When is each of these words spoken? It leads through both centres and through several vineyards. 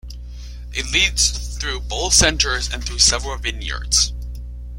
It 0.73 0.91
leads 0.91 1.57
through 1.59 1.81
both 1.81 2.15
centres 2.15 2.67
and 2.73 2.83
through 2.83 2.97
several 2.97 3.37
vineyards. 3.37 4.11